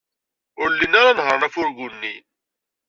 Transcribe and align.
Ur 0.61 0.69
llin 0.73 0.93
ara 0.99 1.17
nehhṛen 1.17 1.47
afurgu-nni. 1.47 2.15